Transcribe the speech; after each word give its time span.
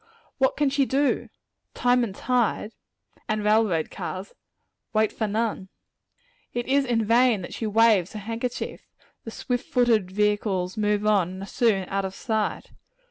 What 0.39 0.57
can 0.57 0.71
she 0.71 0.83
do? 0.87 1.29
"Time 1.75 2.03
and 2.03 2.15
tide," 2.15 2.71
and 3.29 3.43
railroad 3.43 3.91
cars, 3.91 4.33
"wait 4.93 5.13
for 5.13 5.27
none." 5.27 5.69
It 6.55 6.65
is 6.67 6.85
in 6.85 7.05
vain 7.05 7.43
that 7.43 7.53
she 7.53 7.67
waves 7.67 8.13
her 8.13 8.19
handkerchief; 8.19 8.81
the 9.25 9.29
swift 9.29 9.67
footed 9.71 10.09
vehicles 10.09 10.75
move 10.75 11.05
on, 11.05 11.29
and 11.33 11.43
are 11.43 11.45
soon 11.45 11.87
out 11.87 12.03
of 12.05 12.15
sight! 12.15 12.71